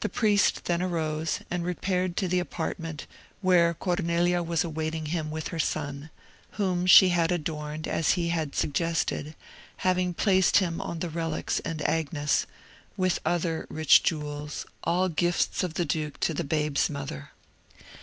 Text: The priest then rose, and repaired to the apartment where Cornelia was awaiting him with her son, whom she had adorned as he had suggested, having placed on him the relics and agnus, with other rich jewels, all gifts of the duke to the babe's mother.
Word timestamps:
The 0.00 0.08
priest 0.08 0.64
then 0.64 0.82
rose, 0.82 1.40
and 1.50 1.62
repaired 1.62 2.16
to 2.16 2.26
the 2.26 2.38
apartment 2.38 3.06
where 3.42 3.74
Cornelia 3.74 4.42
was 4.42 4.64
awaiting 4.64 5.04
him 5.12 5.30
with 5.30 5.48
her 5.48 5.58
son, 5.58 6.08
whom 6.52 6.86
she 6.86 7.10
had 7.10 7.30
adorned 7.30 7.86
as 7.86 8.12
he 8.12 8.30
had 8.30 8.54
suggested, 8.54 9.34
having 9.84 10.14
placed 10.14 10.62
on 10.62 10.80
him 10.80 10.98
the 11.00 11.10
relics 11.10 11.60
and 11.66 11.86
agnus, 11.86 12.46
with 12.96 13.18
other 13.26 13.66
rich 13.68 14.02
jewels, 14.02 14.64
all 14.84 15.10
gifts 15.10 15.62
of 15.62 15.74
the 15.74 15.84
duke 15.84 16.18
to 16.20 16.32
the 16.32 16.44
babe's 16.44 16.88
mother. 16.88 17.32